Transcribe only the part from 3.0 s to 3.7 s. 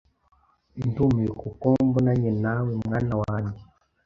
wanjye